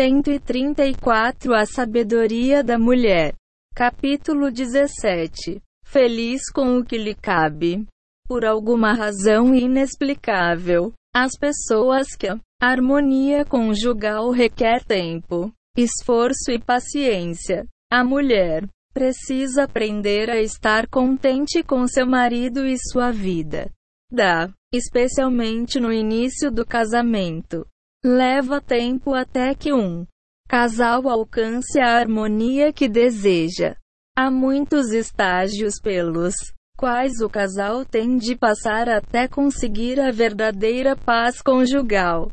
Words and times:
134 0.00 1.52
A 1.52 1.66
sabedoria 1.66 2.64
da 2.64 2.78
mulher. 2.78 3.34
Capítulo 3.74 4.50
17. 4.50 5.60
Feliz 5.84 6.50
com 6.50 6.78
o 6.78 6.82
que 6.82 6.96
lhe 6.96 7.14
cabe. 7.14 7.86
Por 8.26 8.46
alguma 8.46 8.94
razão 8.94 9.54
inexplicável, 9.54 10.94
as 11.14 11.32
pessoas 11.38 12.16
que 12.16 12.28
a 12.28 12.40
harmonia 12.62 13.44
conjugal 13.44 14.30
requer 14.30 14.82
tempo, 14.84 15.52
esforço 15.76 16.50
e 16.50 16.58
paciência. 16.58 17.66
A 17.92 18.02
mulher 18.02 18.66
precisa 18.94 19.64
aprender 19.64 20.30
a 20.30 20.40
estar 20.40 20.88
contente 20.88 21.62
com 21.62 21.86
seu 21.86 22.06
marido 22.06 22.66
e 22.66 22.74
sua 22.90 23.10
vida. 23.10 23.70
Dá, 24.10 24.50
especialmente 24.72 25.78
no 25.78 25.92
início 25.92 26.50
do 26.50 26.64
casamento. 26.64 27.66
Leva 28.04 28.62
tempo 28.62 29.12
até 29.12 29.54
que 29.54 29.74
um 29.74 30.06
casal 30.48 31.06
alcance 31.06 31.78
a 31.78 31.98
harmonia 31.98 32.72
que 32.72 32.88
deseja. 32.88 33.76
Há 34.16 34.30
muitos 34.30 34.90
estágios 34.90 35.74
pelos 35.82 36.34
quais 36.78 37.20
o 37.20 37.28
casal 37.28 37.84
tem 37.84 38.16
de 38.16 38.34
passar 38.34 38.88
até 38.88 39.28
conseguir 39.28 40.00
a 40.00 40.10
verdadeira 40.10 40.96
paz 40.96 41.42
conjugal. 41.42 42.32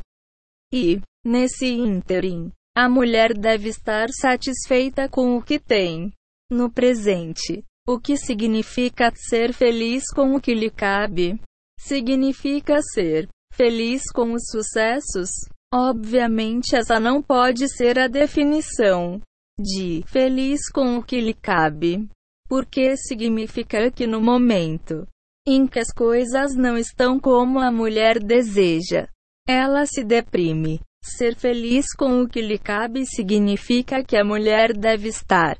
E, 0.72 1.02
nesse 1.22 1.66
ínterim, 1.66 2.50
a 2.74 2.88
mulher 2.88 3.36
deve 3.36 3.68
estar 3.68 4.08
satisfeita 4.08 5.06
com 5.06 5.36
o 5.36 5.42
que 5.42 5.58
tem 5.58 6.10
no 6.50 6.72
presente. 6.72 7.62
O 7.86 8.00
que 8.00 8.16
significa 8.16 9.12
ser 9.14 9.52
feliz 9.52 10.04
com 10.14 10.34
o 10.34 10.40
que 10.40 10.54
lhe 10.54 10.70
cabe? 10.70 11.38
Significa 11.78 12.80
ser 12.80 13.28
feliz 13.52 14.04
com 14.10 14.32
os 14.32 14.44
sucessos, 14.50 15.28
Obviamente, 15.72 16.74
essa 16.74 16.98
não 16.98 17.22
pode 17.22 17.68
ser 17.68 17.98
a 17.98 18.08
definição 18.08 19.20
de 19.58 20.02
feliz 20.06 20.70
com 20.72 20.96
o 20.96 21.02
que 21.02 21.20
lhe 21.20 21.34
cabe, 21.34 22.08
porque 22.48 22.96
significa 22.96 23.90
que 23.90 24.06
no 24.06 24.20
momento 24.20 25.06
em 25.46 25.66
que 25.66 25.78
as 25.78 25.92
coisas 25.92 26.54
não 26.54 26.76
estão 26.76 27.18
como 27.18 27.58
a 27.58 27.70
mulher 27.70 28.18
deseja, 28.18 29.08
ela 29.46 29.84
se 29.86 30.04
deprime. 30.04 30.80
Ser 31.02 31.36
feliz 31.36 31.86
com 31.96 32.22
o 32.22 32.28
que 32.28 32.40
lhe 32.40 32.58
cabe 32.58 33.06
significa 33.06 34.02
que 34.04 34.16
a 34.16 34.24
mulher 34.24 34.76
deve 34.76 35.08
estar 35.08 35.58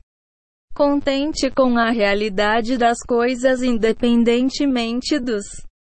contente 0.74 1.50
com 1.50 1.76
a 1.76 1.90
realidade 1.90 2.76
das 2.76 2.98
coisas 3.06 3.62
independentemente 3.62 5.18
dos 5.18 5.44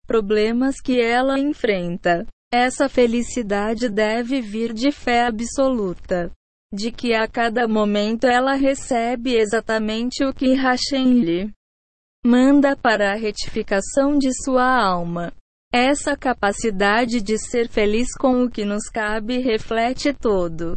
problemas 0.07 0.79
que 0.79 1.01
ela 1.01 1.37
enfrenta. 1.37 2.25
Essa 2.51 2.89
felicidade 2.89 3.89
deve 3.89 4.41
vir 4.41 4.73
de 4.73 4.91
fé 4.91 5.25
absoluta, 5.25 6.31
de 6.73 6.91
que 6.91 7.13
a 7.13 7.27
cada 7.27 7.67
momento 7.67 8.25
ela 8.25 8.53
recebe 8.53 9.35
exatamente 9.35 10.23
o 10.25 10.33
que 10.33 10.53
Hashem 10.53 11.13
lhe 11.19 11.51
manda 12.25 12.75
para 12.75 13.11
a 13.11 13.15
retificação 13.15 14.17
de 14.17 14.31
sua 14.43 14.65
alma. 14.65 15.31
Essa 15.71 16.17
capacidade 16.17 17.21
de 17.21 17.37
ser 17.37 17.69
feliz 17.69 18.07
com 18.17 18.43
o 18.43 18.49
que 18.49 18.65
nos 18.65 18.89
cabe 18.89 19.37
reflete 19.37 20.11
todo 20.11 20.75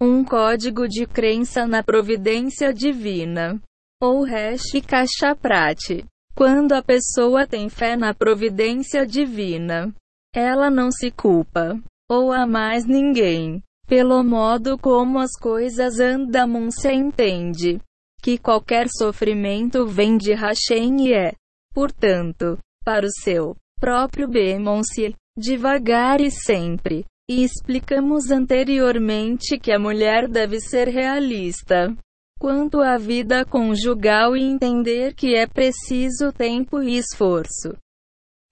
um 0.00 0.22
código 0.22 0.86
de 0.86 1.06
crença 1.06 1.66
na 1.66 1.82
providência 1.82 2.72
divina, 2.72 3.58
ou 4.02 4.22
Resh 4.22 4.82
Kashaprat. 4.86 6.04
Quando 6.34 6.72
a 6.72 6.82
pessoa 6.82 7.46
tem 7.46 7.70
fé 7.70 7.96
na 7.96 8.12
providência 8.12 9.06
divina, 9.06 9.94
ela 10.36 10.68
não 10.70 10.92
se 10.92 11.10
culpa, 11.10 11.80
ou 12.10 12.30
a 12.30 12.46
mais 12.46 12.84
ninguém, 12.84 13.62
pelo 13.88 14.22
modo 14.22 14.76
como 14.76 15.18
as 15.18 15.30
coisas 15.40 15.98
andam. 15.98 16.70
Se 16.70 16.92
entende 16.92 17.80
que 18.20 18.36
qualquer 18.36 18.86
sofrimento 18.98 19.86
vem 19.86 20.18
de 20.18 20.34
Hashem 20.34 21.08
e 21.08 21.14
é, 21.14 21.32
portanto, 21.72 22.58
para 22.84 23.06
o 23.06 23.10
seu 23.22 23.56
próprio 23.80 24.28
bem-se, 24.28 25.14
devagar 25.38 26.20
e 26.20 26.30
sempre. 26.30 27.06
E 27.30 27.42
explicamos 27.42 28.30
anteriormente 28.30 29.58
que 29.58 29.72
a 29.72 29.78
mulher 29.78 30.28
deve 30.28 30.60
ser 30.60 30.86
realista 30.88 31.96
quanto 32.38 32.82
à 32.82 32.98
vida 32.98 33.42
conjugal 33.46 34.36
e 34.36 34.42
entender 34.42 35.14
que 35.14 35.34
é 35.34 35.46
preciso 35.46 36.30
tempo 36.30 36.82
e 36.82 36.98
esforço 36.98 37.74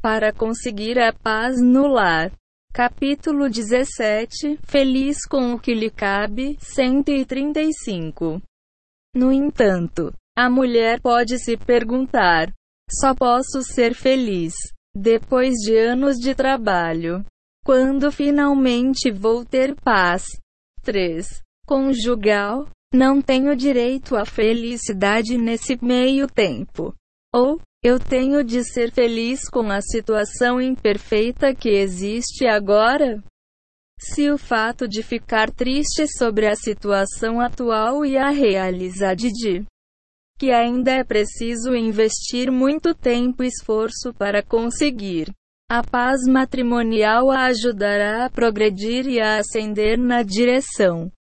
para 0.05 0.35
conseguir 0.35 0.99
a 0.99 1.15
paz 1.15 1.63
no 1.63 1.87
lar. 1.87 2.31
Capítulo 2.75 3.49
17 3.49 4.59
Feliz 4.63 5.25
com 5.25 5.55
o 5.55 5.59
que 5.59 5.73
lhe 5.73 5.89
cabe 5.89 6.59
135 6.61 8.39
No 9.17 9.33
entanto, 9.33 10.13
a 10.37 10.51
mulher 10.51 11.01
pode 11.01 11.39
se 11.39 11.57
perguntar: 11.57 12.53
só 12.91 13.15
posso 13.15 13.63
ser 13.63 13.95
feliz 13.95 14.53
depois 14.95 15.55
de 15.55 15.75
anos 15.75 16.17
de 16.17 16.35
trabalho? 16.35 17.25
Quando 17.65 18.13
finalmente 18.13 19.11
vou 19.11 19.43
ter 19.43 19.75
paz? 19.75 20.25
3. 20.83 21.41
Conjugal? 21.67 22.69
Não 22.93 23.23
tenho 23.23 23.57
direito 23.57 24.17
à 24.17 24.27
felicidade 24.27 25.39
nesse 25.39 25.83
meio 25.83 26.27
tempo. 26.29 26.95
Ou, 27.35 27.59
eu 27.85 28.01
tenho 28.01 28.43
de 28.43 28.65
ser 28.65 28.91
feliz 28.91 29.47
com 29.47 29.71
a 29.71 29.83
situação 29.83 30.59
imperfeita 30.59 31.55
que 31.55 31.69
existe 31.69 32.47
agora? 32.47 33.23
Se 34.01 34.31
o 34.31 34.39
fato 34.39 34.89
de 34.89 35.03
ficar 35.03 35.51
triste 35.51 36.07
sobre 36.17 36.47
a 36.47 36.57
situação 36.57 37.39
atual 37.39 38.03
e 38.07 38.17
a 38.17 38.31
realidade 38.31 39.29
de 39.29 39.67
que 40.39 40.51
ainda 40.51 40.93
é 40.93 41.05
preciso 41.05 41.77
investir 41.77 42.51
muito 42.51 42.95
tempo 42.95 43.45
e 43.45 43.49
esforço 43.49 44.15
para 44.15 44.43
conseguir 44.43 45.31
a 45.71 45.83
paz 45.83 46.23
matrimonial 46.27 47.31
a 47.31 47.45
ajudará 47.49 48.25
a 48.25 48.31
progredir 48.31 49.07
e 49.07 49.21
a 49.21 49.37
ascender 49.37 49.99
na 49.99 50.23
direção 50.23 51.13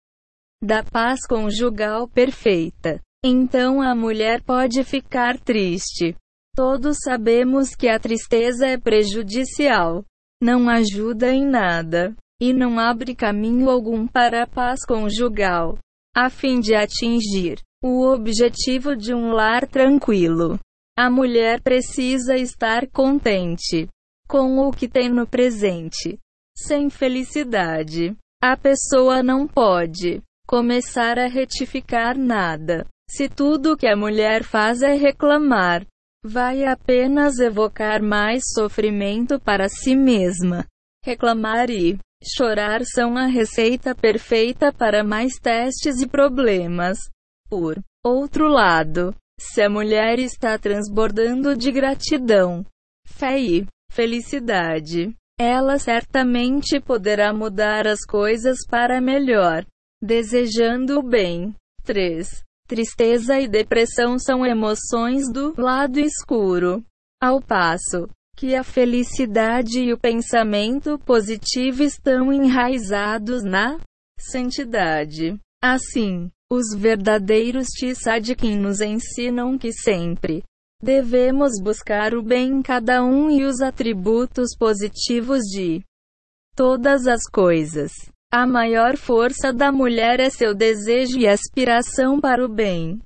da 0.62 0.84
paz 0.84 1.26
conjugal 1.26 2.06
perfeita. 2.06 3.00
Então 3.24 3.82
a 3.82 3.94
mulher 3.96 4.42
pode 4.42 4.82
ficar 4.84 5.38
triste 5.38 6.16
Todos 6.54 6.98
sabemos 7.02 7.74
que 7.74 7.88
a 7.88 7.98
tristeza 7.98 8.66
é 8.66 8.76
prejudicial, 8.76 10.04
não 10.40 10.68
ajuda 10.68 11.32
em 11.32 11.46
nada, 11.46 12.14
e 12.40 12.52
não 12.52 12.78
abre 12.78 13.14
caminho 13.14 13.70
algum 13.70 14.06
para 14.06 14.42
a 14.42 14.46
paz 14.46 14.84
conjugal. 14.84 15.78
A 16.14 16.28
fim 16.28 16.60
de 16.60 16.74
atingir 16.74 17.58
o 17.82 18.06
objetivo 18.06 18.94
de 18.94 19.14
um 19.14 19.32
lar 19.32 19.66
tranquilo, 19.66 20.58
a 20.96 21.08
mulher 21.08 21.62
precisa 21.62 22.36
estar 22.36 22.86
contente 22.88 23.88
com 24.28 24.58
o 24.58 24.70
que 24.70 24.86
tem 24.86 25.08
no 25.08 25.26
presente. 25.26 26.19
Sem 26.56 26.90
felicidade, 26.90 28.14
a 28.42 28.56
pessoa 28.56 29.22
não 29.22 29.46
pode 29.46 30.20
começar 30.46 31.19
a 31.19 31.28
retificar 31.28 32.19
nada. 32.19 32.86
Se 33.08 33.28
tudo 33.28 33.76
que 33.76 33.86
a 33.86 33.96
mulher 33.96 34.44
faz 34.44 34.82
é 34.82 34.94
reclamar, 34.94 35.86
vai 36.24 36.64
apenas 36.64 37.38
evocar 37.38 38.02
mais 38.02 38.44
sofrimento 38.54 39.40
para 39.40 39.68
si 39.68 39.96
mesma. 39.96 40.66
Reclamar 41.04 41.68
e 41.70 41.98
chorar 42.24 42.84
são 42.84 43.16
a 43.16 43.26
receita 43.26 43.94
perfeita 43.94 44.72
para 44.72 45.02
mais 45.02 45.34
testes 45.34 46.00
e 46.00 46.06
problemas. 46.06 46.98
Por 47.48 47.82
outro 48.04 48.46
lado, 48.46 49.14
se 49.40 49.60
a 49.60 49.68
mulher 49.68 50.18
está 50.18 50.56
transbordando 50.56 51.56
de 51.56 51.72
gratidão, 51.72 52.64
fé 53.04 53.40
e 53.40 53.66
felicidade, 53.90 55.12
ela 55.38 55.78
certamente 55.78 56.80
poderá 56.80 57.32
mudar 57.32 57.86
as 57.88 58.04
coisas 58.06 58.58
para 58.70 59.00
melhor, 59.00 59.66
desejando 60.00 61.00
o 61.00 61.02
bem. 61.02 61.52
3. 61.84 62.44
Tristeza 62.67 63.38
e 63.41 63.49
depressão 63.49 64.19
são 64.19 64.47
emoções 64.47 65.31
do 65.32 65.55
lado 65.61 65.99
escuro. 65.99 66.85
Ao 67.20 67.41
passo 67.41 68.09
que 68.37 68.55
a 68.55 68.64
felicidade 68.64 69.81
e 69.81 69.93
o 69.93 69.99
pensamento 69.99 70.99
positivo 71.00 71.82
estão 71.82 72.32
enraizados 72.32 73.43
na 73.44 73.79
santidade. 74.19 75.38
Assim, 75.62 76.31
os 76.50 76.75
verdadeiros 76.76 77.69
tzadikim 77.69 78.59
nos 78.59 78.81
ensinam 78.81 79.56
que 79.56 79.73
sempre 79.73 80.43
devemos 80.82 81.53
buscar 81.62 82.14
o 82.14 82.23
bem 82.23 82.59
em 82.59 82.62
cada 82.62 83.05
um 83.05 83.31
e 83.31 83.44
os 83.44 83.61
atributos 83.61 84.56
positivos 84.59 85.41
de 85.43 85.85
todas 86.56 87.06
as 87.06 87.23
coisas. 87.31 87.93
A 88.34 88.46
maior 88.46 88.96
força 88.96 89.52
da 89.52 89.70
mulher 89.70 90.19
é 90.19 90.31
seu 90.31 90.55
desejo 90.55 91.19
e 91.19 91.29
aspiração 91.29 92.19
para 92.19 92.43
o 92.43 92.49
bem. 92.49 92.99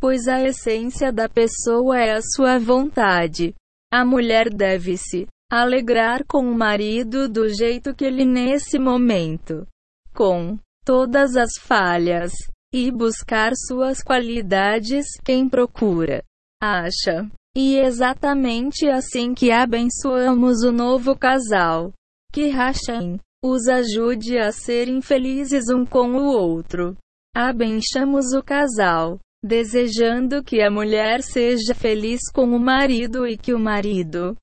Pois 0.00 0.28
a 0.28 0.40
essência 0.44 1.12
da 1.12 1.28
pessoa 1.28 1.98
é 1.98 2.12
a 2.12 2.20
sua 2.22 2.56
vontade. 2.56 3.52
A 3.92 4.04
mulher 4.04 4.48
deve 4.48 4.96
se 4.96 5.26
alegrar 5.50 6.24
com 6.24 6.48
o 6.48 6.56
marido 6.56 7.28
do 7.28 7.48
jeito 7.48 7.92
que 7.96 8.04
ele 8.04 8.24
nesse 8.24 8.78
momento. 8.78 9.66
Com 10.14 10.56
todas 10.84 11.34
as 11.34 11.58
falhas 11.58 12.32
e 12.72 12.92
buscar 12.92 13.50
suas 13.56 14.04
qualidades. 14.04 15.06
Quem 15.24 15.48
procura, 15.48 16.22
acha. 16.62 17.28
E 17.56 17.76
exatamente 17.76 18.88
assim 18.88 19.34
que 19.34 19.50
abençoamos 19.50 20.62
o 20.62 20.70
novo 20.70 21.18
casal. 21.18 21.92
Que 22.32 22.50
Hashem 22.50 23.18
os 23.46 23.68
ajude 23.68 24.38
a 24.38 24.50
serem 24.50 25.02
felizes 25.02 25.68
um 25.68 25.84
com 25.84 26.12
o 26.12 26.24
outro. 26.24 26.96
Abençamos 27.36 28.32
o 28.32 28.42
casal, 28.42 29.20
desejando 29.44 30.42
que 30.42 30.62
a 30.62 30.70
mulher 30.70 31.22
seja 31.22 31.74
feliz 31.74 32.22
com 32.32 32.46
o 32.46 32.58
marido 32.58 33.26
e 33.26 33.36
que 33.36 33.52
o 33.52 33.58
marido 33.58 34.34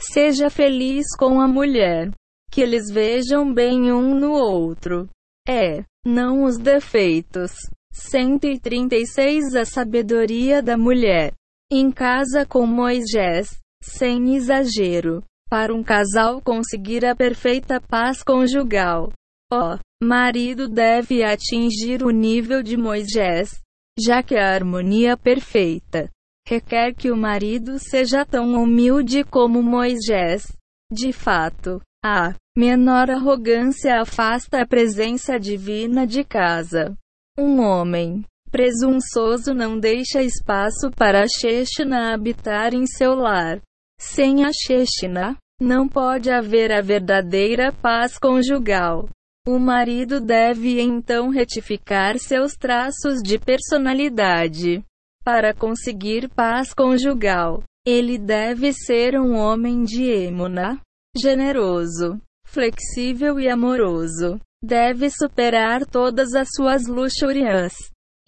seja 0.00 0.50
feliz 0.50 1.14
com 1.16 1.40
a 1.40 1.46
mulher. 1.46 2.10
Que 2.50 2.60
eles 2.60 2.90
vejam 2.90 3.54
bem 3.54 3.92
um 3.92 4.18
no 4.18 4.32
outro. 4.32 5.08
É, 5.46 5.84
não 6.04 6.42
os 6.42 6.58
defeitos. 6.58 7.52
136 7.92 9.54
A 9.54 9.64
sabedoria 9.64 10.60
da 10.60 10.76
mulher. 10.76 11.32
Em 11.70 11.92
casa 11.92 12.44
com 12.44 12.66
Moisés, 12.66 13.60
sem 13.80 14.34
exagero. 14.34 15.22
Para 15.48 15.74
um 15.74 15.82
casal 15.82 16.40
conseguir 16.40 17.04
a 17.04 17.14
perfeita 17.14 17.80
paz 17.80 18.22
conjugal, 18.22 19.12
o 19.52 19.78
marido 20.02 20.68
deve 20.68 21.22
atingir 21.22 22.02
o 22.02 22.10
nível 22.10 22.62
de 22.62 22.76
Moisés, 22.76 23.60
já 23.98 24.22
que 24.22 24.36
a 24.36 24.52
harmonia 24.52 25.16
perfeita 25.16 26.10
requer 26.46 26.94
que 26.94 27.10
o 27.10 27.16
marido 27.16 27.78
seja 27.78 28.24
tão 28.24 28.52
humilde 28.54 29.24
como 29.24 29.62
Moisés. 29.62 30.52
De 30.92 31.12
fato, 31.12 31.80
a 32.04 32.34
menor 32.56 33.10
arrogância 33.10 34.00
afasta 34.00 34.60
a 34.60 34.66
presença 34.66 35.38
divina 35.38 36.06
de 36.06 36.22
casa. 36.22 36.94
Um 37.38 37.60
homem 37.60 38.24
presunçoso 38.50 39.52
não 39.54 39.78
deixa 39.78 40.22
espaço 40.22 40.90
para 40.90 41.24
a 41.24 41.26
Sheshna 41.26 42.12
habitar 42.12 42.74
em 42.74 42.86
seu 42.86 43.14
lar. 43.14 43.60
Sem 44.06 44.44
a 44.44 44.50
Sheshna, 44.52 45.36
não 45.60 45.88
pode 45.88 46.30
haver 46.30 46.70
a 46.70 46.80
verdadeira 46.80 47.72
paz 47.72 48.18
conjugal. 48.18 49.08
O 49.48 49.58
marido 49.58 50.20
deve 50.20 50.80
então 50.80 51.30
retificar 51.30 52.18
seus 52.18 52.52
traços 52.52 53.22
de 53.22 53.38
personalidade. 53.38 54.84
Para 55.24 55.54
conseguir 55.54 56.28
paz 56.28 56.74
conjugal, 56.74 57.64
ele 57.84 58.18
deve 58.18 58.72
ser 58.72 59.18
um 59.18 59.36
homem 59.36 59.82
de 59.82 60.04
emuna, 60.04 60.78
generoso, 61.20 62.20
flexível 62.46 63.40
e 63.40 63.48
amoroso. 63.48 64.38
Deve 64.62 65.10
superar 65.10 65.84
todas 65.86 66.34
as 66.34 66.48
suas 66.54 66.86
luxúrias 66.86 67.72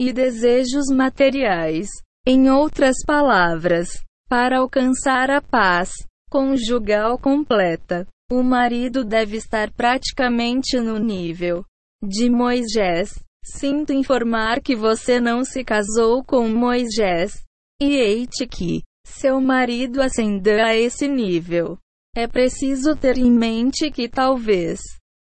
e 0.01 0.13
desejos 0.13 0.87
materiais. 0.91 1.89
Em 2.27 2.51
outras 2.51 2.97
palavras, 3.07 4.06
para 4.29 4.59
alcançar 4.59 5.31
a 5.31 5.41
paz 5.41 5.91
conjugal 6.31 7.19
completa, 7.19 8.07
o 8.31 8.43
marido 8.43 9.05
deve 9.05 9.37
estar 9.37 9.71
praticamente 9.73 10.79
no 10.81 10.99
nível 10.99 11.65
de 12.03 12.29
Moisés. 12.29 13.19
Sinto 13.45 13.93
informar 13.93 14.61
que 14.61 14.75
você 14.75 15.21
não 15.21 15.45
se 15.45 15.63
casou 15.63 16.25
com 16.25 16.49
Moisés. 16.49 17.45
E 17.81 17.95
eite 17.97 18.47
que 18.47 18.83
seu 19.07 19.41
marido 19.41 20.03
ascendeu 20.03 20.65
a 20.65 20.75
esse 20.75 21.07
nível. 21.07 21.79
É 22.17 22.27
preciso 22.27 22.97
ter 22.97 23.19
em 23.19 23.31
mente 23.31 23.91
que 23.91 24.09
talvez 24.09 24.81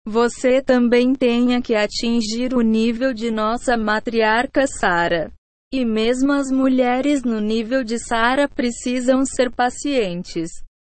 você 0.04 0.62
também 0.62 1.14
tenha 1.14 1.60
que 1.60 1.74
atingir 1.74 2.54
o 2.54 2.62
nível 2.62 3.12
de 3.12 3.30
nossa 3.30 3.76
matriarca 3.76 4.66
Sara. 4.66 5.30
E 5.72 5.84
mesmo 5.84 6.32
as 6.32 6.50
mulheres 6.50 7.22
no 7.22 7.40
nível 7.40 7.84
de 7.84 7.98
Sara 7.98 8.48
precisam 8.48 9.24
ser 9.26 9.50
pacientes. 9.50 10.50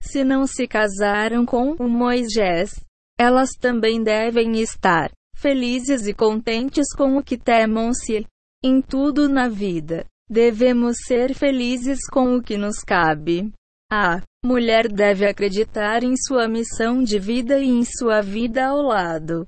Se 0.01 0.23
não 0.23 0.45
se 0.45 0.67
casaram 0.67 1.45
com 1.45 1.73
o 1.73 1.89
Moisés, 1.89 2.71
elas 3.19 3.49
também 3.59 4.03
devem 4.03 4.61
estar 4.61 5.11
felizes 5.35 6.05
e 6.05 6.13
contentes 6.13 6.93
com 6.95 7.17
o 7.17 7.23
que 7.23 7.37
temam-se. 7.37 8.25
Em 8.63 8.81
tudo 8.81 9.29
na 9.29 9.47
vida, 9.47 10.05
devemos 10.29 10.97
ser 11.07 11.33
felizes 11.33 11.99
com 12.11 12.35
o 12.35 12.41
que 12.41 12.57
nos 12.57 12.79
cabe. 12.79 13.51
A 13.91 14.21
mulher 14.45 14.87
deve 14.87 15.25
acreditar 15.25 16.03
em 16.03 16.15
sua 16.15 16.47
missão 16.47 17.01
de 17.01 17.17
vida 17.17 17.59
e 17.59 17.67
em 17.67 17.83
sua 17.83 18.21
vida 18.21 18.67
ao 18.67 18.81
lado 18.81 19.47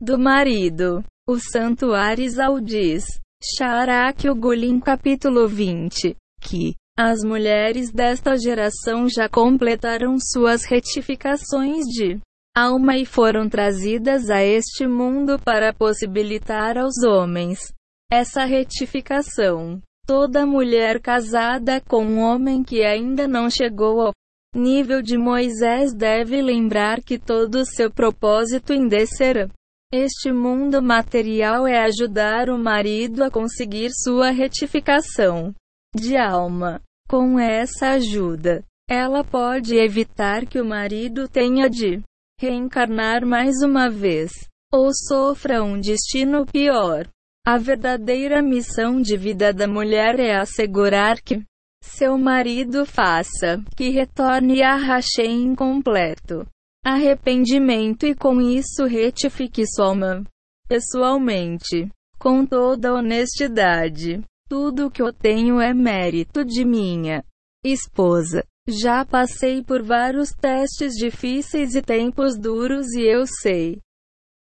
do 0.00 0.18
marido. 0.18 1.04
O 1.28 1.38
santo 1.38 1.92
Arizal 1.92 2.58
diz, 2.60 3.04
Sharak 3.42 4.28
Gulim 4.34 4.80
capítulo 4.80 5.48
20, 5.48 6.14
que 6.42 6.74
as 6.98 7.24
mulheres 7.24 7.90
desta 7.90 8.36
geração 8.36 9.08
já 9.08 9.30
completaram 9.30 10.18
suas 10.20 10.64
retificações 10.64 11.86
de 11.86 12.20
alma 12.54 12.98
e 12.98 13.06
foram 13.06 13.48
trazidas 13.48 14.28
a 14.28 14.44
este 14.44 14.86
mundo 14.86 15.38
para 15.38 15.72
possibilitar 15.72 16.76
aos 16.76 17.02
homens 17.02 17.72
essa 18.12 18.44
retificação. 18.44 19.80
Toda 20.06 20.44
mulher 20.44 21.00
casada 21.00 21.80
com 21.80 22.04
um 22.04 22.18
homem 22.18 22.62
que 22.62 22.82
ainda 22.82 23.26
não 23.26 23.48
chegou 23.48 24.02
ao 24.02 24.12
nível 24.54 25.00
de 25.00 25.16
Moisés 25.16 25.94
deve 25.94 26.42
lembrar 26.42 27.00
que 27.00 27.18
todo 27.18 27.64
seu 27.64 27.90
propósito 27.90 28.74
em 28.74 28.86
descer 28.86 29.48
este 29.92 30.32
mundo 30.32 30.80
material 30.80 31.66
é 31.66 31.78
ajudar 31.80 32.48
o 32.48 32.56
marido 32.56 33.24
a 33.24 33.30
conseguir 33.30 33.90
sua 33.92 34.30
retificação 34.30 35.52
de 35.94 36.16
alma. 36.16 36.80
Com 37.08 37.40
essa 37.40 37.90
ajuda, 37.94 38.62
ela 38.88 39.24
pode 39.24 39.74
evitar 39.74 40.46
que 40.46 40.60
o 40.60 40.64
marido 40.64 41.28
tenha 41.28 41.68
de 41.68 42.00
reencarnar 42.40 43.26
mais 43.26 43.62
uma 43.64 43.90
vez 43.90 44.30
ou 44.72 44.90
sofra 44.94 45.60
um 45.64 45.80
destino 45.80 46.46
pior. 46.46 47.08
A 47.44 47.58
verdadeira 47.58 48.40
missão 48.40 49.00
de 49.00 49.16
vida 49.16 49.52
da 49.52 49.66
mulher 49.66 50.20
é 50.20 50.36
assegurar 50.36 51.20
que 51.20 51.42
seu 51.82 52.16
marido 52.16 52.86
faça 52.86 53.60
que 53.76 53.88
retorne 53.88 54.62
a 54.62 54.76
Hashem 54.76 55.42
incompleto 55.42 56.46
arrependimento 56.84 58.06
e 58.06 58.14
com 58.14 58.40
isso 58.40 58.84
retifique 58.84 59.62
alma 59.78 60.24
pessoalmente, 60.66 61.90
com 62.18 62.46
toda 62.46 62.94
honestidade. 62.94 64.22
Tudo 64.48 64.90
que 64.90 65.02
eu 65.02 65.12
tenho 65.12 65.60
é 65.60 65.74
mérito 65.74 66.44
de 66.44 66.64
minha 66.64 67.24
esposa. 67.64 68.44
Já 68.68 69.04
passei 69.04 69.62
por 69.62 69.82
vários 69.82 70.30
testes 70.30 70.94
difíceis 70.94 71.74
e 71.74 71.82
tempos 71.82 72.38
duros 72.38 72.92
e 72.94 73.02
eu 73.02 73.24
sei 73.26 73.80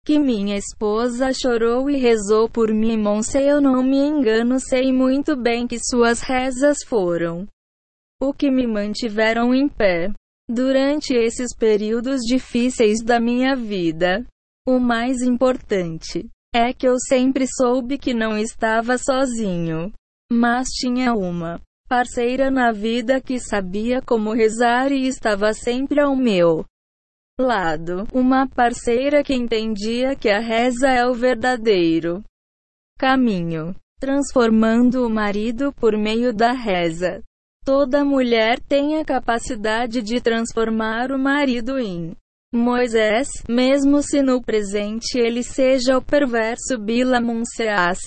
que 0.05 0.19
minha 0.19 0.57
esposa 0.57 1.33
chorou 1.33 1.89
e 1.89 1.97
rezou 1.97 2.49
por 2.49 2.73
mim, 2.73 2.93
irmão. 2.93 3.23
Se 3.23 3.41
eu 3.41 3.61
não 3.61 3.83
me 3.83 3.99
engano, 3.99 4.59
sei 4.59 4.93
muito 4.93 5.37
bem 5.37 5.67
que 5.67 5.79
suas 5.79 6.21
rezas 6.21 6.79
foram 6.87 7.47
o 8.21 8.33
que 8.33 8.51
me 8.51 8.67
mantiveram 8.67 9.55
em 9.55 9.69
pé 9.69 10.13
durante 10.49 11.15
esses 11.15 11.55
períodos 11.57 12.21
difíceis 12.21 13.03
da 13.03 13.21
minha 13.21 13.55
vida. 13.57 14.25
O 14.67 14.79
mais 14.79 15.23
importante 15.23 16.29
é 16.55 16.73
que 16.73 16.87
eu 16.87 16.97
sempre 16.99 17.47
soube 17.47 17.99
que 17.99 18.15
não 18.15 18.37
estava 18.37 18.97
sozinho, 18.99 19.93
mas 20.31 20.69
tinha 20.69 21.15
uma 21.15 21.61
parceira 21.89 22.51
na 22.51 22.73
vida 22.73 23.21
que 23.21 23.39
sabia 23.39 24.01
como 24.01 24.33
rezar 24.33 24.93
e 24.93 25.07
estava 25.07 25.53
sempre 25.53 26.01
ao 26.01 26.15
meu 26.15 26.65
lado, 27.41 28.07
uma 28.13 28.47
parceira 28.47 29.23
que 29.25 29.35
entendia 29.35 30.15
que 30.15 30.29
a 30.29 30.39
reza 30.39 30.89
é 30.89 31.07
o 31.07 31.15
verdadeiro 31.15 32.23
caminho, 32.99 33.75
transformando 33.99 35.05
o 35.05 35.11
marido 35.11 35.73
por 35.73 35.97
meio 35.97 36.33
da 36.33 36.53
reza. 36.53 37.21
Toda 37.65 38.05
mulher 38.05 38.59
tem 38.61 38.99
a 38.99 39.05
capacidade 39.05 40.03
de 40.03 40.21
transformar 40.21 41.13
o 41.13 41.19
marido 41.19 41.79
em 41.79 42.17
Moisés, 42.53 43.29
mesmo 43.49 44.03
se 44.03 44.21
no 44.21 44.43
presente 44.43 45.17
ele 45.17 45.45
seja 45.45 45.97
o 45.97 46.03
perverso 46.03 46.77
Bila 46.77 47.21
Munseas. 47.21 47.99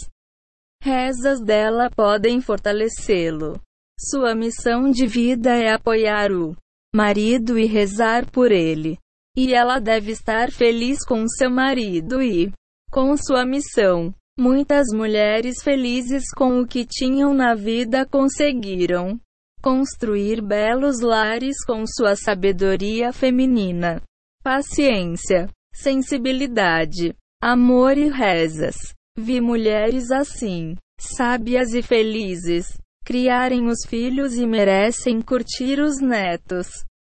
Rezas 0.83 1.39
dela 1.41 1.89
podem 1.89 2.41
fortalecê-lo. 2.41 3.59
Sua 3.97 4.35
missão 4.35 4.91
de 4.91 5.07
vida 5.07 5.55
é 5.55 5.71
apoiar 5.71 6.33
o 6.33 6.53
marido 6.93 7.57
e 7.57 7.65
rezar 7.65 8.29
por 8.29 8.51
ele. 8.51 8.99
E 9.37 9.53
ela 9.53 9.79
deve 9.79 10.11
estar 10.11 10.51
feliz 10.51 11.05
com 11.05 11.25
seu 11.27 11.49
marido 11.49 12.21
e 12.21 12.51
com 12.91 13.15
sua 13.15 13.45
missão. 13.45 14.13
Muitas 14.37 14.87
mulheres 14.93 15.63
felizes 15.63 16.25
com 16.35 16.59
o 16.59 16.67
que 16.67 16.85
tinham 16.85 17.33
na 17.33 17.55
vida 17.55 18.05
conseguiram 18.05 19.17
construir 19.65 20.43
belos 20.43 20.99
lares 20.99 21.65
com 21.65 21.87
sua 21.87 22.15
sabedoria 22.15 23.11
feminina, 23.11 23.99
paciência, 24.43 25.49
sensibilidade 25.73 27.15
amor 27.41 27.97
e 27.97 28.07
rezas. 28.07 28.75
Vi 29.17 29.41
mulheres 29.41 30.11
assim, 30.11 30.75
sábias 30.99 31.73
e 31.73 31.81
felizes, 31.81 32.77
criarem 33.03 33.65
os 33.65 33.79
filhos 33.87 34.35
e 34.35 34.45
merecem 34.45 35.19
curtir 35.19 35.79
os 35.79 35.99
netos, 35.99 36.67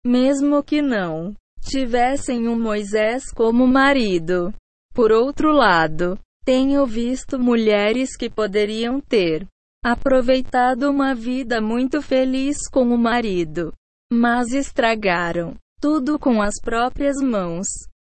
mesmo 0.05 0.63
que 0.63 0.81
não 0.81 1.33
tivessem 1.59 2.47
um 2.47 2.57
Moisés 2.57 3.25
como 3.35 3.67
marido. 3.67 4.53
Por 4.93 5.11
outro 5.11 5.51
lado, 5.51 6.17
tenho 6.45 6.85
visto 6.85 7.37
mulheres 7.37 8.15
que 8.15 8.29
poderiam 8.29 9.01
ter 9.01 9.45
aproveitado 9.91 10.91
uma 10.91 11.15
vida 11.15 11.61
muito 11.61 12.01
feliz 12.01 12.57
com 12.69 12.93
o 12.93 12.97
marido, 12.97 13.73
mas 14.11 14.51
estragaram 14.51 15.55
tudo 15.79 16.19
com 16.19 16.41
as 16.41 16.55
próprias 16.61 17.15
mãos. 17.23 17.67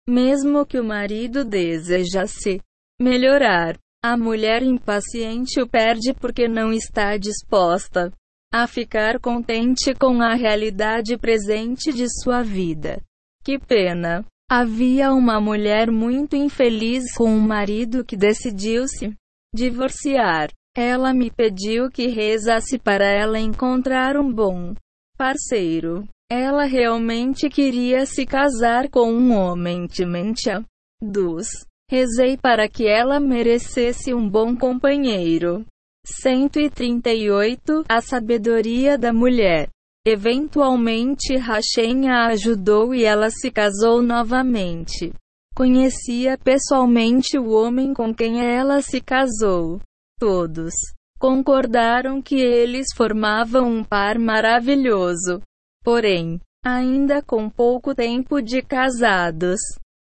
Mesmo 0.09 0.65
que 0.65 0.81
o 0.81 0.85
marido 0.85 1.45
desejasse 1.45 2.63
melhorar, 2.99 3.77
a 4.03 4.17
mulher 4.17 4.63
impaciente 4.63 5.61
o 5.61 5.69
perde 5.69 6.15
porque 6.15 6.49
não 6.49 6.73
está 6.73 7.19
disposta 7.19 8.11
a 8.51 8.67
ficar 8.67 9.21
contente 9.21 9.93
com 9.95 10.23
a 10.23 10.35
realidade 10.35 11.19
presente 11.19 11.93
de 11.93 12.07
sua 12.23 12.43
vida. 12.43 12.99
Que 13.45 13.59
pena! 13.59 14.25
Havia 14.51 15.13
uma 15.13 15.39
mulher 15.39 15.91
muito 15.91 16.35
infeliz 16.35 17.13
com 17.15 17.31
um 17.31 17.41
marido 17.41 18.03
que 18.03 18.17
decidiu 18.17 18.89
se 18.89 19.15
divorciar. 19.55 20.49
Ela 20.77 21.13
me 21.13 21.31
pediu 21.31 21.91
que 21.91 22.07
rezasse 22.07 22.79
para 22.79 23.05
ela 23.05 23.39
encontrar 23.39 24.17
um 24.17 24.33
bom 24.33 24.75
parceiro. 25.17 26.07
Ela 26.31 26.65
realmente 26.65 27.49
queria 27.49 28.05
se 28.07 28.27
casar 28.27 28.89
com 28.89 29.13
um 29.13 29.33
homem 29.33 29.87
dementia. 29.87 30.65
Dos. 31.01 31.49
Rezei 31.91 32.37
para 32.37 32.69
que 32.69 32.87
ela 32.87 33.19
merecesse 33.19 34.13
um 34.13 34.29
bom 34.29 34.55
companheiro. 34.55 35.65
138 36.05 37.85
A 37.89 38.01
sabedoria 38.01 38.99
da 38.99 39.13
mulher. 39.13 39.69
Eventualmente 40.07 41.37
Hashem 41.37 42.09
a 42.09 42.29
ajudou 42.29 42.95
e 42.95 43.05
ela 43.05 43.31
se 43.31 43.51
casou 43.51 44.01
novamente. 44.01 45.13
Conhecia 45.55 46.39
pessoalmente 46.39 47.39
o 47.39 47.51
homem 47.51 47.93
com 47.93 48.15
quem 48.15 48.41
ela 48.41 48.81
se 48.81 49.01
casou. 49.01 49.81
Todos 50.19 50.73
concordaram 51.19 52.21
que 52.23 52.37
eles 52.41 52.87
formavam 52.95 53.69
um 53.69 53.85
par 53.85 54.19
maravilhoso. 54.19 55.41
Porém, 55.85 56.41
ainda 56.65 57.23
com 57.23 57.49
pouco 57.49 57.95
tempo 57.95 58.41
de 58.41 58.63
casados, 58.63 59.59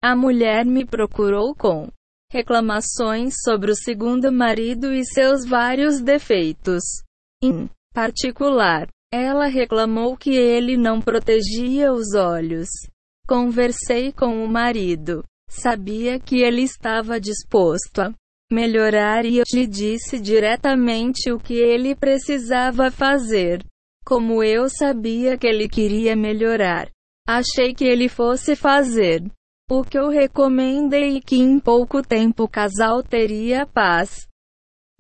a 0.03 0.15
mulher 0.15 0.65
me 0.65 0.85
procurou 0.85 1.55
com 1.55 1.89
reclamações 2.31 3.35
sobre 3.43 3.71
o 3.71 3.77
segundo 3.77 4.31
marido 4.31 4.93
e 4.93 5.05
seus 5.05 5.47
vários 5.47 6.01
defeitos. 6.01 6.83
Em 7.43 7.69
particular, 7.95 8.89
ela 9.13 9.47
reclamou 9.47 10.17
que 10.17 10.35
ele 10.35 10.77
não 10.77 11.01
protegia 11.01 11.93
os 11.93 12.15
olhos. 12.15 12.69
Conversei 13.27 14.13
com 14.13 14.45
o 14.45 14.49
marido. 14.49 15.25
Sabia 15.49 16.19
que 16.19 16.43
ele 16.43 16.63
estava 16.63 17.21
disposto 17.21 18.01
a 18.01 18.13
melhorar 18.55 19.25
e 19.25 19.39
eu 19.39 19.45
lhe 19.53 19.67
disse 19.67 20.21
diretamente 20.21 21.33
o 21.33 21.39
que 21.39 21.55
ele 21.55 21.97
precisava 21.97 22.91
fazer. 22.91 23.65
Como 24.07 24.45
eu 24.45 24.69
sabia 24.69 25.37
que 25.37 25.47
ele 25.47 25.69
queria 25.69 26.15
melhorar, 26.15 26.89
achei 27.27 27.75
que 27.75 27.85
ele 27.85 28.09
fosse 28.09 28.55
fazer 28.55 29.25
o 29.71 29.83
que 29.83 29.99
eu 29.99 30.09
recomendei 30.09 31.17
e 31.17 31.21
que 31.21 31.37
em 31.37 31.59
pouco 31.59 32.03
tempo 32.03 32.45
o 32.45 32.49
casal 32.49 33.03
teria 33.03 33.67
paz 33.67 34.29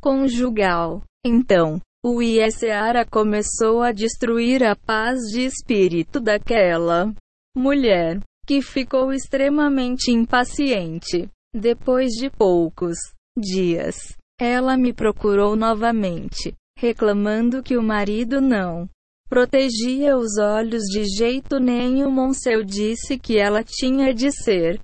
conjugal. 0.00 1.02
Então, 1.24 1.80
o 2.04 2.20
Iesseara 2.20 3.06
começou 3.06 3.82
a 3.82 3.92
destruir 3.92 4.64
a 4.64 4.74
paz 4.74 5.20
de 5.32 5.42
espírito 5.42 6.20
daquela 6.20 7.14
mulher, 7.56 8.20
que 8.46 8.60
ficou 8.60 9.12
extremamente 9.12 10.10
impaciente. 10.10 11.30
Depois 11.54 12.10
de 12.10 12.28
poucos 12.28 12.96
dias, 13.36 13.96
ela 14.40 14.76
me 14.76 14.92
procurou 14.92 15.56
novamente, 15.56 16.54
reclamando 16.78 17.62
que 17.62 17.76
o 17.76 17.82
marido 17.82 18.40
não 18.40 18.88
protegia 19.28 20.16
os 20.16 20.38
olhos 20.38 20.82
de 20.84 21.04
jeito 21.04 21.58
nenhum. 21.58 22.32
Seu 22.32 22.62
disse 22.62 23.18
que 23.18 23.36
ela 23.36 23.64
tinha 23.64 24.14
de 24.14 24.30
ser 24.30 24.80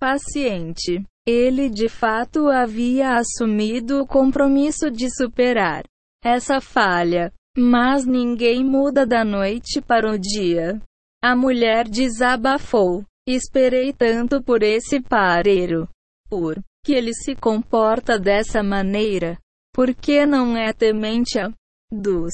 paciente. 0.00 1.04
Ele 1.26 1.68
de 1.68 1.88
fato 1.88 2.48
havia 2.48 3.16
assumido 3.16 4.00
o 4.00 4.06
compromisso 4.06 4.90
de 4.90 5.08
superar 5.14 5.84
essa 6.24 6.60
falha. 6.60 7.32
Mas 7.56 8.04
ninguém 8.04 8.64
muda 8.64 9.06
da 9.06 9.24
noite 9.24 9.80
para 9.80 10.10
o 10.10 10.18
dia. 10.18 10.80
A 11.22 11.36
mulher 11.36 11.88
desabafou. 11.88 13.04
Esperei 13.28 13.92
tanto 13.92 14.42
por 14.42 14.62
esse 14.62 15.00
pareiro. 15.00 15.88
Por 16.28 16.62
que 16.84 16.92
ele 16.92 17.14
se 17.14 17.34
comporta 17.34 18.18
dessa 18.18 18.62
maneira? 18.62 19.38
Por 19.74 19.94
que 19.94 20.26
não 20.26 20.56
é 20.56 20.72
temente 20.72 21.38
a 21.38 21.52
dos 21.90 22.32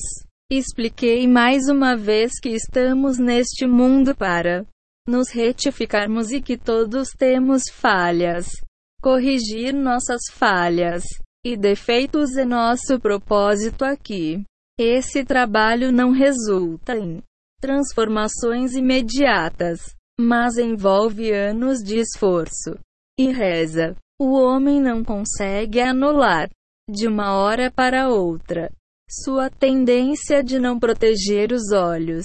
Expliquei 0.50 1.26
mais 1.26 1.68
uma 1.68 1.96
vez 1.96 2.38
que 2.40 2.50
estamos 2.50 3.18
neste 3.18 3.66
mundo 3.66 4.14
para 4.14 4.66
nos 5.08 5.30
retificarmos 5.30 6.30
e 6.32 6.40
que 6.40 6.56
todos 6.56 7.08
temos 7.16 7.62
falhas. 7.72 8.46
Corrigir 9.02 9.74
nossas 9.74 10.20
falhas 10.30 11.02
e 11.44 11.56
defeitos 11.56 12.36
é 12.36 12.44
nosso 12.44 13.00
propósito 13.00 13.84
aqui. 13.84 14.44
Esse 14.78 15.24
trabalho 15.24 15.90
não 15.90 16.10
resulta 16.10 16.96
em 16.96 17.22
transformações 17.60 18.74
imediatas, 18.74 19.80
mas 20.20 20.58
envolve 20.58 21.32
anos 21.32 21.78
de 21.78 21.98
esforço 21.98 22.78
e 23.18 23.32
reza. 23.32 23.96
O 24.20 24.32
homem 24.32 24.80
não 24.80 25.02
consegue 25.02 25.80
anular 25.80 26.48
de 26.88 27.08
uma 27.08 27.34
hora 27.34 27.70
para 27.70 28.08
outra 28.08 28.70
sua 29.10 29.50
tendência 29.50 30.42
de 30.42 30.58
não 30.58 30.78
proteger 30.78 31.52
os 31.52 31.72
olhos. 31.72 32.24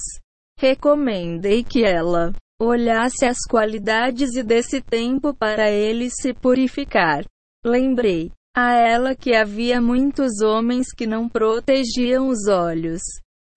Recomendei 0.58 1.64
que 1.64 1.84
ela 1.84 2.34
olhasse 2.62 3.26
as 3.26 3.38
qualidades 3.50 4.36
e 4.36 4.44
desse 4.44 4.82
tempo 4.82 5.34
para 5.34 5.70
ele 5.70 6.10
se 6.10 6.34
purificar. 6.34 7.24
Lembrei 7.66 8.32
a 8.56 8.74
ela 8.74 9.16
que 9.16 9.34
havia 9.34 9.82
muitos 9.82 10.42
homens 10.42 10.88
que 10.92 11.08
não 11.08 11.30
protegiam 11.30 12.28
os 12.28 12.48
olhos, 12.48 13.02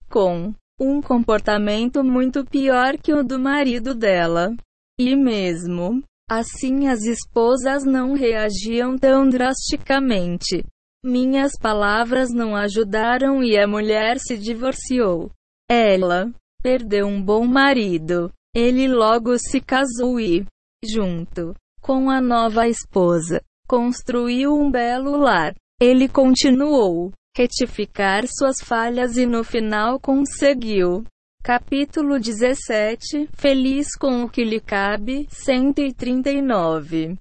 com 0.09 0.55
um 0.81 1.01
comportamento 1.01 2.05
muito 2.05 2.45
pior 2.45 2.97
que 2.97 3.13
o 3.13 3.23
do 3.23 3.39
marido 3.39 3.95
dela. 3.95 4.55
E 5.01 5.17
mesmo 5.17 6.03
assim, 6.31 6.89
as 6.89 7.03
esposas 7.05 7.85
não 7.85 8.15
reagiam 8.15 8.97
tão 8.97 9.29
drasticamente. 9.29 10.65
Minhas 11.05 11.53
palavras 11.61 12.31
não 12.33 12.55
ajudaram 12.55 13.43
e 13.43 13.59
a 13.59 13.67
mulher 13.67 14.19
se 14.19 14.37
divorciou. 14.39 15.31
Ela 15.69 16.33
perdeu 16.63 17.07
um 17.07 17.21
bom 17.21 17.45
marido. 17.45 18.31
Ele 18.55 18.87
logo 18.87 19.37
se 19.39 19.61
casou 19.61 20.21
e, 20.21 20.45
junto 20.85 21.55
com 21.81 22.09
a 22.09 22.21
nova 22.21 22.69
esposa, 22.69 23.43
construiu 23.67 24.53
um 24.55 24.71
belo 24.71 25.17
lar. 25.17 25.55
Ele 25.81 26.09
continuou 26.09 27.13
retificar 27.37 28.25
suas 28.29 28.61
falhas 28.63 29.17
e 29.17 29.27
no 29.27 29.43
final 29.43 29.99
conseguiu. 29.99 31.05
Capítulo 31.45 32.21
17 32.21 33.29
Feliz 33.35 33.97
com 33.99 34.23
o 34.23 34.31
que 34.31 34.45
lhe 34.45 34.61
cabe 34.61 35.27
139 35.29 37.19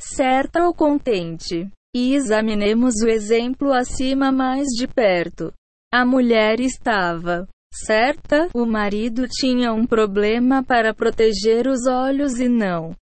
Certa 0.00 0.64
ou 0.64 0.72
contente 0.72 1.68
e 1.92 2.14
examinemos 2.14 2.94
o 3.02 3.08
exemplo 3.08 3.72
acima 3.72 4.30
mais 4.30 4.66
de 4.68 4.86
perto. 4.86 5.52
A 5.92 6.06
mulher 6.06 6.60
estava 6.60 7.48
certa, 7.74 8.48
o 8.54 8.64
marido 8.64 9.26
tinha 9.26 9.72
um 9.72 9.84
problema 9.84 10.62
para 10.62 10.94
proteger 10.94 11.66
os 11.66 11.88
olhos 11.88 12.38
e 12.38 12.48
não 12.48 12.94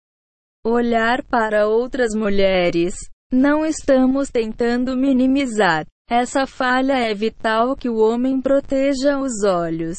olhar 0.65 1.25
para 1.25 1.67
outras 1.67 2.15
mulheres. 2.15 2.95
Não 3.33 3.65
estamos 3.65 4.29
tentando 4.29 4.95
minimizar. 4.95 5.85
Essa 6.09 6.47
falha 6.47 6.93
é 6.93 7.13
vital 7.13 7.75
que 7.75 7.89
o 7.89 7.97
homem 7.97 8.41
proteja 8.41 9.19
os 9.19 9.43
olhos. 9.43 9.97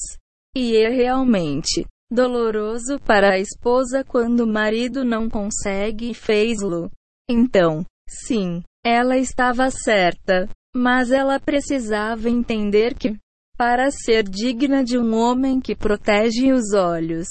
E 0.57 0.77
é 0.77 0.89
realmente 0.89 1.87
doloroso 2.11 2.99
para 3.01 3.35
a 3.35 3.39
esposa 3.39 4.03
quando 4.03 4.41
o 4.41 4.47
marido 4.47 5.05
não 5.05 5.29
consegue 5.29 6.11
e 6.11 6.15
fez-lo. 6.15 6.91
Então, 7.31 7.85
sim, 8.09 8.63
ela 8.85 9.19
estava 9.19 9.71
certa, 9.71 10.49
mas 10.75 11.11
ela 11.11 11.39
precisava 11.39 12.31
entender 12.31 12.95
que, 12.95 13.15
para 13.57 13.91
ser 13.91 14.23
digna 14.23 14.83
de 14.83 14.99
um 14.99 15.15
homem 15.15 15.61
que 15.61 15.77
protege 15.77 16.53
os 16.53 16.73
olhos, 16.73 17.27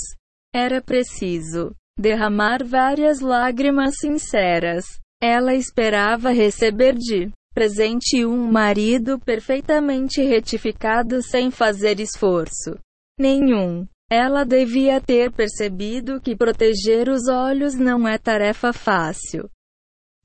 era 0.53 0.81
preciso 0.81 1.74
derramar 2.00 2.63
várias 2.63 3.19
lágrimas 3.19 3.95
sinceras. 3.97 4.86
Ela 5.21 5.55
esperava 5.55 6.29
receber 6.29 6.93
de 6.93 7.31
presente 7.51 8.24
um 8.24 8.51
marido 8.51 9.17
perfeitamente 9.19 10.21
retificado 10.21 11.24
sem 11.24 11.50
fazer 11.50 12.00
esforço 12.00 12.77
nenhum. 13.17 13.88
Ela 14.09 14.45
devia 14.45 15.01
ter 15.01 15.31
percebido 15.31 16.21
que 16.21 16.36
proteger 16.36 17.09
os 17.09 17.27
olhos 17.27 17.75
não 17.75 18.07
é 18.07 18.17
tarefa 18.17 18.71
fácil. 18.71 19.50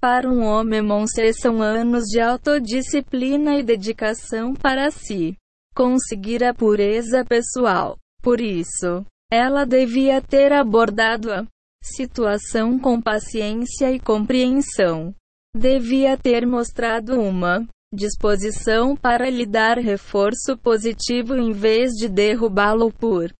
Para 0.00 0.28
um 0.28 0.42
homem, 0.44 0.82
Monse 0.82 1.32
são 1.32 1.62
anos 1.62 2.04
de 2.04 2.20
autodisciplina 2.20 3.56
e 3.56 3.62
dedicação 3.62 4.54
para 4.54 4.90
si 4.90 5.36
conseguir 5.74 6.44
a 6.44 6.52
pureza 6.52 7.24
pessoal. 7.24 7.96
Por 8.22 8.40
isso, 8.40 9.04
ela 9.30 9.64
devia 9.64 10.20
ter 10.20 10.52
abordado 10.52 11.32
a 11.32 11.46
situação 11.82 12.78
com 12.78 13.00
paciência 13.00 13.90
e 13.90 13.98
compreensão. 13.98 15.14
Devia 15.54 16.16
ter 16.16 16.46
mostrado 16.46 17.20
uma 17.20 17.66
disposição 17.92 18.96
para 18.96 19.28
lhe 19.28 19.44
dar 19.44 19.78
reforço 19.78 20.56
positivo 20.56 21.34
em 21.36 21.52
vez 21.52 21.92
de 21.92 22.08
derrubá-lo 22.08 22.92
por 22.92 23.32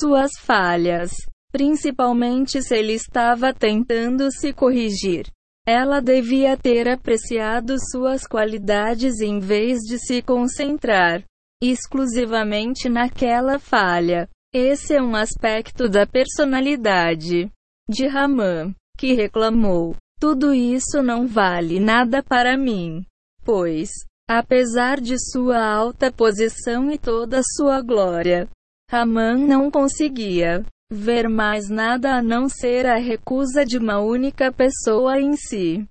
suas 0.00 0.32
falhas, 0.38 1.10
principalmente 1.50 2.62
se 2.62 2.76
ele 2.76 2.92
estava 2.92 3.52
tentando 3.52 4.30
se 4.30 4.52
corrigir. 4.52 5.26
Ela 5.66 6.00
devia 6.00 6.56
ter 6.56 6.88
apreciado 6.88 7.74
suas 7.90 8.24
qualidades 8.24 9.20
em 9.20 9.40
vez 9.40 9.80
de 9.80 9.98
se 9.98 10.22
concentrar 10.22 11.24
exclusivamente 11.60 12.88
naquela 12.88 13.58
falha. 13.58 14.28
Esse 14.54 14.94
é 14.94 15.02
um 15.02 15.16
aspecto 15.16 15.88
da 15.88 16.06
personalidade 16.06 17.50
de 17.88 18.06
Raman, 18.06 18.74
que 18.96 19.12
reclamou: 19.12 19.96
Tudo 20.20 20.54
isso 20.54 21.02
não 21.02 21.26
vale 21.26 21.80
nada 21.80 22.22
para 22.22 22.56
mim. 22.56 23.04
Pois, 23.46 23.90
apesar 24.28 25.00
de 25.00 25.16
sua 25.30 25.64
alta 25.64 26.10
posição 26.10 26.90
e 26.90 26.98
toda 26.98 27.40
sua 27.54 27.80
glória, 27.80 28.48
Raman 28.90 29.46
não 29.46 29.70
conseguia 29.70 30.66
ver 30.90 31.28
mais 31.28 31.70
nada 31.70 32.16
a 32.16 32.20
não 32.20 32.48
ser 32.48 32.86
a 32.86 32.96
recusa 32.96 33.64
de 33.64 33.78
uma 33.78 34.00
única 34.00 34.52
pessoa 34.52 35.20
em 35.20 35.36
si. 35.36 35.86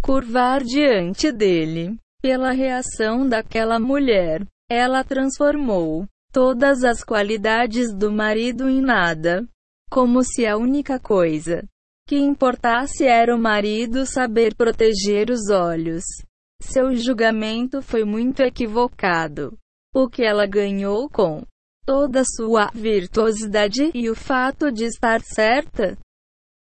Curvar 0.00 0.62
diante 0.62 1.32
dele. 1.32 1.98
Pela 2.22 2.52
reação 2.52 3.28
daquela 3.28 3.80
mulher, 3.80 4.46
ela 4.70 5.02
transformou 5.02 6.06
todas 6.32 6.84
as 6.84 7.02
qualidades 7.02 7.92
do 7.92 8.12
marido 8.12 8.68
em 8.68 8.80
nada. 8.80 9.44
Como 9.90 10.22
se 10.22 10.46
a 10.46 10.56
única 10.56 11.00
coisa 11.00 11.64
que 12.06 12.16
importasse 12.16 13.04
era 13.04 13.34
o 13.34 13.38
marido 13.38 14.06
saber 14.06 14.54
proteger 14.54 15.30
os 15.30 15.50
olhos. 15.50 16.04
Seu 16.60 16.94
julgamento 16.96 17.80
foi 17.82 18.04
muito 18.04 18.40
equivocado. 18.40 19.56
O 19.94 20.08
que 20.08 20.22
ela 20.22 20.46
ganhou 20.46 21.08
com 21.08 21.42
toda 21.86 22.24
sua 22.24 22.68
virtuosidade 22.74 23.92
e 23.94 24.10
o 24.10 24.14
fato 24.14 24.72
de 24.72 24.84
estar 24.84 25.20
certa, 25.22 25.96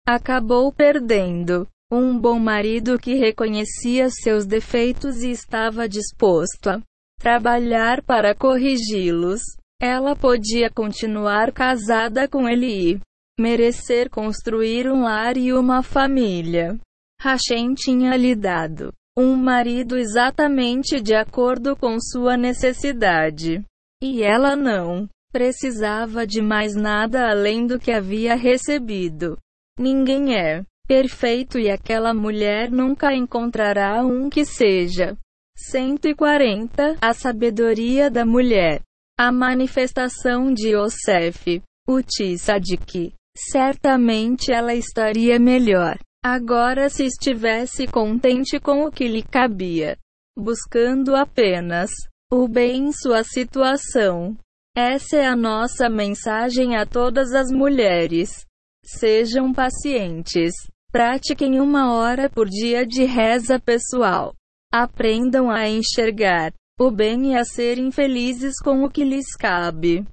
acabou 0.08 0.72
perdendo 0.72 1.68
um 1.92 2.18
bom 2.18 2.40
marido 2.40 2.98
que 2.98 3.16
reconhecia 3.16 4.10
seus 4.10 4.46
defeitos 4.46 5.22
e 5.22 5.32
estava 5.32 5.90
disposto 5.90 6.70
a 6.70 6.82
trabalhar 7.20 8.02
para 8.04 8.34
corrigi-los. 8.34 9.42
Ela 9.82 10.16
podia 10.16 10.70
continuar 10.70 11.52
casada 11.52 12.28
com 12.28 12.48
ele 12.48 12.94
e 12.94 13.00
merecer 13.40 14.10
construir 14.10 14.90
um 14.90 15.04
lar 15.04 15.36
e 15.38 15.54
uma 15.54 15.84
família. 15.84 16.78
Hashem 17.22 17.74
tinha 17.74 18.16
lhe 18.16 18.36
dado 18.36 18.94
um 19.20 19.36
marido 19.36 19.98
exatamente 19.98 21.02
de 21.02 21.14
acordo 21.14 21.76
com 21.76 22.00
sua 22.00 22.38
necessidade. 22.38 23.62
E 24.02 24.24
ela 24.24 24.56
não 24.56 25.10
precisava 25.30 26.26
de 26.26 26.42
mais 26.42 26.74
nada 26.74 27.30
além 27.30 27.68
do 27.68 27.78
que 27.78 27.92
havia 27.92 28.34
recebido. 28.34 29.38
Ninguém 29.78 30.36
é 30.38 30.64
perfeito 30.88 31.60
e 31.60 31.70
aquela 31.70 32.14
mulher 32.14 32.72
nunca 32.72 33.14
encontrará 33.14 34.06
um 34.06 34.30
que 34.30 34.46
seja. 34.46 35.18
140 35.58 36.96
A 37.02 37.14
sabedoria 37.14 38.10
da 38.10 38.26
mulher. 38.26 38.82
A 39.20 39.34
manifestação 39.34 40.54
de 40.54 40.70
Yosef. 40.70 41.62
O 41.86 42.02
Tissadik. 42.02 43.14
Certamente 43.52 44.54
ela 44.54 44.74
estaria 44.74 45.38
melhor. 45.38 46.00
Agora, 46.24 46.90
se 46.90 47.06
estivesse 47.06 47.88
contente 47.88 48.60
com 48.60 48.84
o 48.84 48.92
que 48.92 49.08
lhe 49.08 49.24
cabia, 49.24 49.98
buscando 50.38 51.16
apenas 51.16 51.90
o 52.32 52.48
bem 52.48 52.88
em 52.88 52.92
sua 52.92 53.24
situação. 53.24 54.38
Essa 54.76 55.18
é 55.18 55.26
a 55.26 55.36
nossa 55.36 55.90
mensagem 55.90 56.76
a 56.76 56.86
todas 56.86 57.34
as 57.34 57.50
mulheres. 57.50 58.46
Sejam 58.86 59.54
pacientes. 59.54 60.54
Pratiquem 60.92 61.60
uma 61.60 61.94
hora 61.94 62.30
por 62.30 62.48
dia 62.48 62.86
de 62.86 63.06
reza 63.06 63.60
pessoal. 63.60 64.34
Aprendam 64.72 65.50
a 65.50 65.68
enxergar 65.70 66.54
o 66.80 66.92
bem 66.92 67.32
e 67.32 67.36
a 67.36 67.44
serem 67.44 67.92
felizes 67.92 68.60
com 68.62 68.84
o 68.84 68.90
que 68.90 69.04
lhes 69.04 69.36
cabe. 69.36 70.06